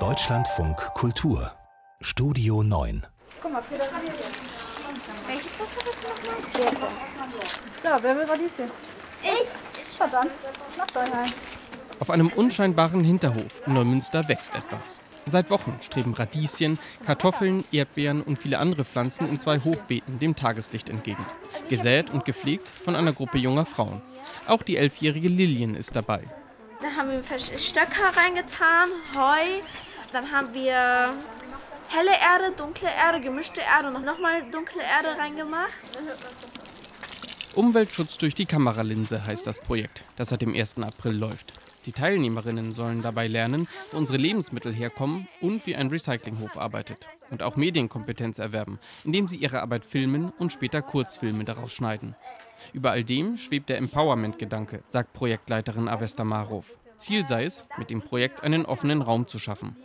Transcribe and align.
Deutschlandfunk 0.00 0.76
Kultur 0.94 1.52
Studio 2.00 2.64
9 2.64 3.06
Guck 3.40 3.52
mal, 3.52 3.62
Peter. 3.62 3.84
Welche 5.28 5.48
Tasse 5.56 5.78
bist 5.84 5.98
du 6.02 6.08
nochmal? 6.08 6.88
Ja, 7.84 7.98
wer 8.02 8.16
will 8.16 8.24
Radieschen? 8.24 8.64
Ich. 9.22 9.30
Ich. 9.80 9.96
Verdammt. 9.96 10.32
Macht 10.76 10.96
euch 10.96 11.14
ein. 11.14 11.32
Auf 12.00 12.10
einem 12.10 12.32
unscheinbaren 12.34 13.04
Hinterhof 13.04 13.62
in 13.64 13.74
Neumünster 13.74 14.28
wächst 14.28 14.56
etwas. 14.56 15.00
Seit 15.26 15.50
Wochen 15.50 15.78
streben 15.80 16.14
Radieschen, 16.14 16.80
Kartoffeln, 17.06 17.62
Erdbeeren 17.70 18.22
und 18.22 18.40
viele 18.40 18.58
andere 18.58 18.84
Pflanzen 18.84 19.28
in 19.28 19.38
zwei 19.38 19.60
Hochbeeten 19.60 20.18
dem 20.18 20.34
Tageslicht 20.34 20.90
entgegen. 20.90 21.24
Gesät 21.68 22.10
und 22.10 22.24
gepflegt 22.24 22.66
von 22.66 22.96
einer 22.96 23.12
Gruppe 23.12 23.38
junger 23.38 23.66
Frauen. 23.66 24.02
Auch 24.48 24.64
die 24.64 24.78
elfjährige 24.78 25.28
Lilien 25.28 25.76
ist 25.76 25.94
dabei. 25.94 26.24
Haben 26.96 27.10
wir 27.10 27.38
Stöcker 27.58 28.16
reingetan, 28.16 28.88
Heu, 29.14 29.62
dann 30.12 30.30
haben 30.30 30.54
wir 30.54 31.14
helle 31.88 32.12
Erde, 32.12 32.54
dunkle 32.56 32.88
Erde, 32.88 33.20
gemischte 33.20 33.60
Erde 33.60 33.88
und 33.88 34.04
nochmal 34.04 34.48
dunkle 34.50 34.82
Erde 34.82 35.18
reingemacht. 35.18 35.72
Umweltschutz 37.54 38.18
durch 38.18 38.34
die 38.34 38.46
Kameralinse 38.46 39.26
heißt 39.26 39.46
das 39.46 39.58
Projekt, 39.60 40.04
das 40.16 40.28
seit 40.28 40.42
dem 40.42 40.54
1. 40.54 40.78
April 40.78 41.16
läuft. 41.16 41.52
Die 41.86 41.92
Teilnehmerinnen 41.92 42.72
sollen 42.72 43.02
dabei 43.02 43.26
lernen, 43.26 43.68
wo 43.90 43.98
unsere 43.98 44.18
Lebensmittel 44.18 44.72
herkommen 44.72 45.28
und 45.40 45.66
wie 45.66 45.76
ein 45.76 45.88
Recyclinghof 45.88 46.56
arbeitet. 46.56 47.08
Und 47.30 47.42
auch 47.42 47.56
Medienkompetenz 47.56 48.38
erwerben, 48.38 48.78
indem 49.04 49.28
sie 49.28 49.36
ihre 49.36 49.60
Arbeit 49.60 49.84
filmen 49.84 50.32
und 50.38 50.52
später 50.52 50.80
Kurzfilme 50.80 51.44
daraus 51.44 51.72
schneiden. 51.72 52.16
Über 52.72 52.92
all 52.92 53.04
dem 53.04 53.36
schwebt 53.36 53.68
der 53.68 53.78
Empowerment-Gedanke, 53.78 54.82
sagt 54.86 55.12
Projektleiterin 55.12 55.88
Avesta 55.88 56.24
Marov. 56.24 56.78
Ziel 57.04 57.26
sei 57.26 57.44
es, 57.44 57.66
mit 57.76 57.90
dem 57.90 58.00
Projekt 58.00 58.42
einen 58.42 58.64
offenen 58.64 59.02
Raum 59.02 59.28
zu 59.28 59.38
schaffen 59.38 59.76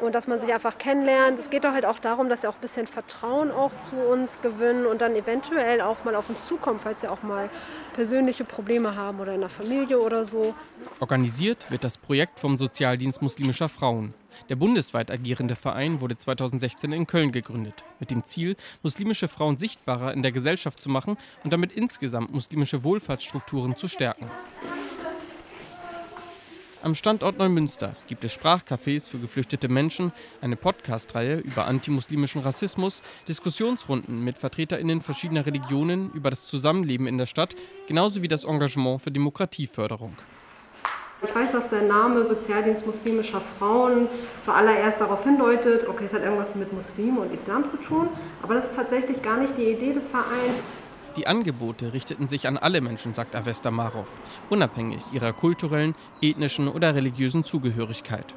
und 0.00 0.14
dass 0.14 0.26
man 0.26 0.40
sich 0.40 0.52
einfach 0.52 0.78
kennenlernt. 0.78 1.38
Es 1.40 1.50
geht 1.50 1.64
doch 1.64 1.72
halt 1.72 1.84
auch 1.84 1.98
darum, 1.98 2.28
dass 2.28 2.42
sie 2.42 2.48
auch 2.48 2.54
ein 2.54 2.60
bisschen 2.60 2.86
Vertrauen 2.86 3.50
auch 3.50 3.72
zu 3.78 3.96
uns 3.96 4.40
gewinnen 4.42 4.86
und 4.86 5.00
dann 5.00 5.14
eventuell 5.16 5.80
auch 5.80 6.04
mal 6.04 6.14
auf 6.14 6.28
uns 6.28 6.46
zukommen, 6.46 6.78
falls 6.82 7.00
sie 7.00 7.08
auch 7.08 7.22
mal 7.22 7.50
persönliche 7.94 8.44
Probleme 8.44 8.94
haben 8.94 9.20
oder 9.20 9.34
in 9.34 9.40
der 9.40 9.50
Familie 9.50 10.00
oder 10.00 10.24
so. 10.24 10.54
Organisiert 11.00 11.70
wird 11.70 11.84
das 11.84 11.98
Projekt 11.98 12.38
vom 12.40 12.56
Sozialdienst 12.56 13.22
muslimischer 13.22 13.68
Frauen. 13.68 14.14
Der 14.48 14.56
bundesweit 14.56 15.10
agierende 15.10 15.56
Verein 15.56 16.00
wurde 16.00 16.16
2016 16.16 16.92
in 16.92 17.08
Köln 17.08 17.32
gegründet, 17.32 17.84
mit 17.98 18.12
dem 18.12 18.24
Ziel, 18.24 18.54
muslimische 18.84 19.26
Frauen 19.26 19.58
sichtbarer 19.58 20.12
in 20.12 20.22
der 20.22 20.30
Gesellschaft 20.30 20.80
zu 20.80 20.90
machen 20.90 21.18
und 21.42 21.52
damit 21.52 21.72
insgesamt 21.72 22.32
muslimische 22.32 22.84
Wohlfahrtsstrukturen 22.84 23.76
zu 23.76 23.88
stärken. 23.88 24.30
Am 26.80 26.94
Standort 26.94 27.38
Neumünster 27.38 27.96
gibt 28.06 28.22
es 28.22 28.32
Sprachcafés 28.32 29.08
für 29.08 29.18
geflüchtete 29.18 29.68
Menschen, 29.68 30.12
eine 30.40 30.54
Podcast-Reihe 30.54 31.38
über 31.38 31.66
antimuslimischen 31.66 32.40
Rassismus, 32.40 33.02
Diskussionsrunden 33.26 34.22
mit 34.22 34.38
VertreterInnen 34.38 35.00
verschiedener 35.00 35.44
Religionen 35.44 36.12
über 36.12 36.30
das 36.30 36.46
Zusammenleben 36.46 37.08
in 37.08 37.18
der 37.18 37.26
Stadt, 37.26 37.56
genauso 37.88 38.22
wie 38.22 38.28
das 38.28 38.44
Engagement 38.44 39.02
für 39.02 39.10
Demokratieförderung. 39.10 40.16
Ich 41.20 41.34
weiß, 41.34 41.50
dass 41.50 41.68
der 41.68 41.82
Name 41.82 42.24
Sozialdienst 42.24 42.86
muslimischer 42.86 43.40
Frauen 43.58 44.06
zuallererst 44.40 45.00
darauf 45.00 45.24
hindeutet, 45.24 45.88
okay, 45.88 46.04
es 46.04 46.12
hat 46.12 46.22
irgendwas 46.22 46.54
mit 46.54 46.72
Muslimen 46.72 47.18
und 47.18 47.32
Islam 47.32 47.68
zu 47.68 47.76
tun, 47.78 48.08
aber 48.40 48.54
das 48.54 48.66
ist 48.66 48.76
tatsächlich 48.76 49.20
gar 49.20 49.38
nicht 49.38 49.58
die 49.58 49.64
Idee 49.64 49.92
des 49.92 50.06
Vereins. 50.06 50.54
Die 51.16 51.26
Angebote 51.26 51.92
richteten 51.92 52.28
sich 52.28 52.46
an 52.46 52.58
alle 52.58 52.80
Menschen, 52.80 53.14
sagt 53.14 53.34
Avesta 53.34 53.70
Marov, 53.70 54.20
unabhängig 54.50 55.02
ihrer 55.12 55.32
kulturellen, 55.32 55.94
ethnischen 56.20 56.68
oder 56.68 56.94
religiösen 56.94 57.44
Zugehörigkeit. 57.44 58.34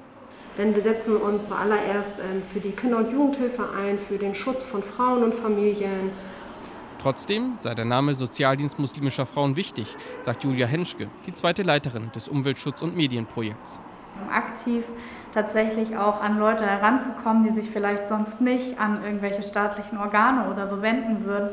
Denn 0.57 0.75
wir 0.75 0.81
setzen 0.81 1.17
uns 1.17 1.47
zuallererst 1.47 2.19
ähm, 2.19 2.43
für 2.43 2.59
die 2.59 2.71
Kinder- 2.71 2.97
und 2.97 3.11
Jugendhilfe 3.11 3.69
ein, 3.69 3.97
für 3.97 4.17
den 4.17 4.35
Schutz 4.35 4.63
von 4.63 4.83
Frauen 4.83 5.23
und 5.23 5.33
Familien. 5.33 6.11
Trotzdem 7.01 7.53
sei 7.57 7.73
der 7.73 7.85
Name 7.85 8.13
Sozialdienst 8.13 8.77
muslimischer 8.77 9.25
Frauen 9.25 9.55
wichtig, 9.55 9.87
sagt 10.21 10.43
Julia 10.43 10.67
Henschke, 10.67 11.09
die 11.25 11.33
zweite 11.33 11.63
Leiterin 11.63 12.11
des 12.11 12.29
Umweltschutz- 12.29 12.83
und 12.83 12.95
Medienprojekts. 12.95 13.79
Aktiv 14.31 14.83
tatsächlich 15.33 15.97
auch 15.97 16.21
an 16.21 16.39
Leute 16.39 16.65
heranzukommen, 16.65 17.43
die 17.43 17.51
sich 17.51 17.69
vielleicht 17.69 18.07
sonst 18.07 18.41
nicht 18.41 18.79
an 18.79 19.03
irgendwelche 19.03 19.43
staatlichen 19.43 19.97
Organe 19.97 20.49
oder 20.49 20.67
so 20.67 20.81
wenden 20.81 21.25
würden 21.25 21.49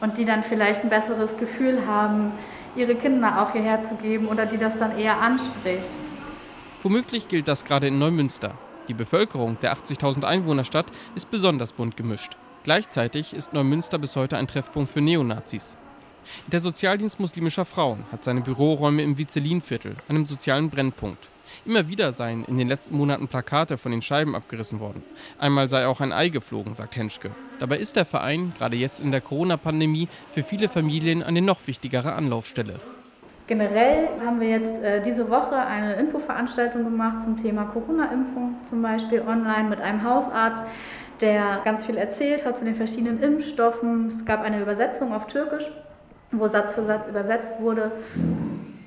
und 0.00 0.18
die 0.18 0.24
dann 0.24 0.42
vielleicht 0.42 0.82
ein 0.82 0.90
besseres 0.90 1.36
Gefühl 1.36 1.86
haben, 1.86 2.32
ihre 2.76 2.94
Kinder 2.94 3.40
auch 3.42 3.52
hierher 3.52 3.82
zu 3.82 3.94
geben 3.94 4.28
oder 4.28 4.46
die 4.46 4.58
das 4.58 4.78
dann 4.78 4.98
eher 4.98 5.20
anspricht. 5.20 5.90
Womöglich 6.82 7.28
gilt 7.28 7.48
das 7.48 7.64
gerade 7.64 7.86
in 7.86 7.98
Neumünster. 7.98 8.52
Die 8.88 8.94
Bevölkerung 8.94 9.58
der 9.60 9.74
80.000 9.74 10.24
Einwohnerstadt 10.24 10.86
ist 11.14 11.30
besonders 11.30 11.72
bunt 11.72 11.96
gemischt. 11.96 12.36
Gleichzeitig 12.64 13.34
ist 13.34 13.52
Neumünster 13.52 13.98
bis 13.98 14.16
heute 14.16 14.36
ein 14.36 14.46
Treffpunkt 14.46 14.90
für 14.90 15.00
Neonazis. 15.00 15.78
Der 16.46 16.60
Sozialdienst 16.60 17.20
muslimischer 17.20 17.64
Frauen 17.64 18.04
hat 18.10 18.24
seine 18.24 18.40
Büroräume 18.40 19.02
im 19.02 19.18
Vizelinviertel, 19.18 19.96
einem 20.08 20.26
sozialen 20.26 20.70
Brennpunkt. 20.70 21.28
Immer 21.64 21.88
wieder 21.88 22.12
seien 22.12 22.44
in 22.44 22.58
den 22.58 22.68
letzten 22.68 22.96
Monaten 22.96 23.28
Plakate 23.28 23.78
von 23.78 23.92
den 23.92 24.02
Scheiben 24.02 24.34
abgerissen 24.34 24.80
worden. 24.80 25.02
Einmal 25.38 25.68
sei 25.68 25.86
auch 25.86 26.00
ein 26.00 26.12
Ei 26.12 26.28
geflogen, 26.28 26.74
sagt 26.74 26.96
Henschke. 26.96 27.30
Dabei 27.58 27.78
ist 27.78 27.96
der 27.96 28.04
Verein, 28.04 28.52
gerade 28.58 28.76
jetzt 28.76 29.00
in 29.00 29.10
der 29.10 29.20
Corona-Pandemie, 29.20 30.08
für 30.32 30.42
viele 30.42 30.68
Familien 30.68 31.22
eine 31.22 31.40
noch 31.40 31.66
wichtigere 31.66 32.12
Anlaufstelle. 32.12 32.80
Generell 33.46 34.08
haben 34.24 34.40
wir 34.40 34.48
jetzt 34.48 34.82
äh, 34.82 35.02
diese 35.02 35.28
Woche 35.28 35.56
eine 35.56 35.94
Infoveranstaltung 35.94 36.84
gemacht 36.84 37.22
zum 37.22 37.36
Thema 37.36 37.64
Corona-Impfung, 37.64 38.56
zum 38.68 38.80
Beispiel 38.80 39.20
online 39.20 39.68
mit 39.68 39.80
einem 39.80 40.02
Hausarzt, 40.02 40.62
der 41.20 41.60
ganz 41.62 41.84
viel 41.84 41.98
erzählt 41.98 42.46
hat 42.46 42.56
zu 42.56 42.64
den 42.64 42.74
verschiedenen 42.74 43.22
Impfstoffen. 43.22 44.08
Es 44.08 44.24
gab 44.24 44.42
eine 44.42 44.62
Übersetzung 44.62 45.12
auf 45.12 45.26
Türkisch, 45.26 45.70
wo 46.32 46.48
Satz 46.48 46.72
für 46.72 46.86
Satz 46.86 47.06
übersetzt 47.06 47.52
wurde. 47.60 47.92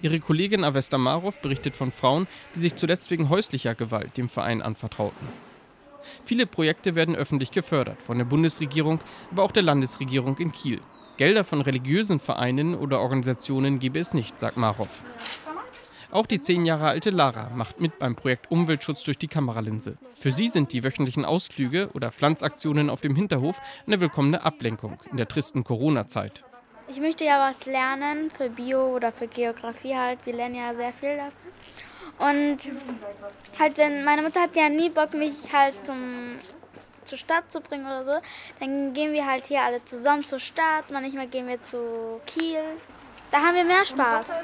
Ihre 0.02 0.20
Kollegin 0.20 0.64
Avesta 0.64 0.98
Marov 0.98 1.42
berichtet 1.42 1.76
von 1.76 1.92
Frauen, 1.92 2.28
die 2.56 2.60
sich 2.60 2.76
zuletzt 2.76 3.10
wegen 3.10 3.30
häuslicher 3.30 3.74
Gewalt 3.74 4.18
dem 4.18 4.30
Verein 4.30 4.62
anvertrauten. 4.62 5.28
Viele 6.24 6.46
Projekte 6.46 6.96
werden 6.96 7.16
öffentlich 7.16 7.52
gefördert, 7.52 8.02
von 8.02 8.18
der 8.18 8.26
Bundesregierung, 8.26 9.00
aber 9.32 9.44
auch 9.44 9.52
der 9.52 9.64
Landesregierung 9.64 10.38
in 10.38 10.52
Kiel. 10.52 10.80
Gelder 11.18 11.44
von 11.44 11.62
religiösen 11.62 12.20
Vereinen 12.20 12.76
oder 12.76 13.02
Organisationen 13.02 13.80
gebe 13.80 14.00
es 14.00 14.14
nicht, 14.14 14.40
sagt 14.40 14.56
Marov. 14.58 15.04
Auch 16.12 16.26
die 16.26 16.40
zehn 16.40 16.66
Jahre 16.66 16.88
alte 16.88 17.10
Lara 17.10 17.50
macht 17.50 17.82
mit 17.82 18.00
beim 18.00 18.16
Projekt 18.16 18.50
Umweltschutz 18.50 19.04
durch 19.04 19.18
die 19.18 19.28
Kameralinse. 19.28 19.98
Für 20.16 20.32
sie 20.32 20.48
sind 20.48 20.72
die 20.72 20.84
wöchentlichen 20.84 21.26
Ausflüge 21.26 21.90
oder 21.94 22.12
Pflanzaktionen 22.12 22.90
auf 22.90 23.02
dem 23.02 23.16
Hinterhof 23.16 23.60
eine 23.86 24.00
willkommene 24.00 24.46
Ablenkung 24.46 25.02
in 25.12 25.18
der 25.18 25.28
tristen 25.28 25.64
Corona-Zeit. 25.64 26.46
Ich 26.90 27.00
möchte 27.02 27.26
ja 27.26 27.50
was 27.50 27.66
lernen 27.66 28.32
für 28.32 28.50
Bio 28.50 28.96
oder 28.96 29.12
für 29.12 29.28
Geografie 29.28 29.96
halt. 29.96 30.26
Wir 30.26 30.34
lernen 30.34 30.56
ja 30.56 30.74
sehr 30.74 30.94
viel 30.94 31.18
dafür. 31.18 31.32
Und 32.20 32.58
halt, 33.60 33.78
wenn 33.78 34.04
meine 34.04 34.22
Mutter 34.22 34.42
hat 34.42 34.56
ja 34.56 34.70
nie 34.70 34.90
Bock, 34.90 35.14
mich 35.14 35.52
halt 35.54 35.74
zum, 35.86 36.36
zur 37.04 37.18
Stadt 37.18 37.52
zu 37.52 37.62
bringen 37.62 37.86
oder 37.86 38.06
so, 38.06 38.14
dann 38.60 38.94
gehen 38.94 39.14
wir 39.14 39.26
halt 39.26 39.46
hier 39.46 39.62
alle 39.62 39.84
zusammen 39.86 40.26
zur 40.26 40.40
Stadt. 40.40 40.90
Manchmal 40.90 41.28
gehen 41.28 41.48
wir 41.48 41.62
zu 41.62 42.22
Kiel. 42.26 42.64
Da 43.32 43.40
haben 43.40 43.56
wir 43.56 43.66
mehr 43.66 43.86
Spaß. 43.86 44.40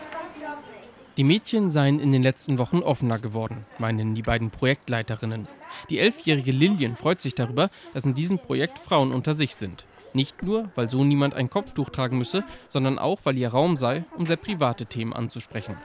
Die 1.15 1.23
Mädchen 1.23 1.71
seien 1.71 1.99
in 1.99 2.11
den 2.11 2.23
letzten 2.23 2.57
Wochen 2.57 2.79
offener 2.79 3.19
geworden, 3.19 3.65
meinen 3.77 4.15
die 4.15 4.23
beiden 4.23 4.49
Projektleiterinnen. 4.49 5.47
Die 5.89 5.99
elfjährige 5.99 6.51
Lilien 6.51 6.95
freut 6.95 7.21
sich 7.21 7.35
darüber, 7.35 7.69
dass 7.93 8.05
in 8.05 8.15
diesem 8.15 8.39
Projekt 8.39 8.79
Frauen 8.79 9.13
unter 9.13 9.33
sich 9.33 9.55
sind. 9.55 9.85
Nicht 10.13 10.43
nur, 10.43 10.69
weil 10.75 10.89
so 10.89 11.03
niemand 11.03 11.33
ein 11.33 11.49
Kopftuch 11.49 11.89
tragen 11.89 12.17
müsse, 12.17 12.43
sondern 12.69 12.99
auch, 12.99 13.19
weil 13.23 13.37
ihr 13.37 13.49
Raum 13.49 13.75
sei, 13.75 14.05
um 14.15 14.25
sehr 14.25 14.37
private 14.37 14.85
Themen 14.85 15.13
anzusprechen. 15.13 15.77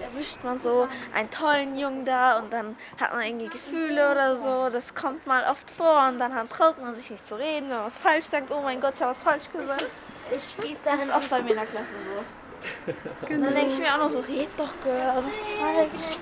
Erwischt 0.00 0.44
man 0.44 0.60
so 0.60 0.86
einen 1.12 1.30
tollen 1.30 1.76
Jungen 1.76 2.04
da 2.04 2.38
und 2.38 2.52
dann 2.52 2.76
hat 3.00 3.12
man 3.12 3.22
irgendwie 3.22 3.48
Gefühle 3.48 4.12
oder 4.12 4.36
so. 4.36 4.70
Das 4.70 4.94
kommt 4.94 5.26
mal 5.26 5.44
oft 5.50 5.68
vor 5.70 6.08
und 6.08 6.20
dann 6.20 6.48
traut 6.48 6.80
man 6.80 6.94
sich 6.94 7.10
nicht 7.10 7.26
zu 7.26 7.36
reden, 7.36 7.68
wenn 7.68 7.76
man 7.76 7.86
was 7.86 7.98
falsch 7.98 8.26
sagt. 8.26 8.50
Oh 8.50 8.60
mein 8.62 8.80
Gott, 8.80 8.94
ich 8.94 9.02
habe 9.02 9.10
was 9.10 9.22
falsch 9.22 9.50
gesagt. 9.50 9.86
Ich 10.36 10.50
spieß 10.50 10.80
das 10.84 11.04
ist 11.04 11.12
oft 11.12 11.28
bei 11.30 11.42
mir 11.42 11.50
in 11.50 11.56
der 11.56 11.66
Klasse 11.66 11.92
so. 11.92 12.24
Genau. 13.26 13.36
Und 13.36 13.42
dann 13.44 13.54
denke 13.54 13.72
ich 13.72 13.78
mir 13.78 13.94
auch 13.94 13.98
noch 13.98 14.10
so, 14.10 14.20
red 14.20 14.48
doch, 14.56 14.70
Girl, 14.82 15.22
was 15.24 15.34
ist 15.34 15.58
falsch? 15.58 16.18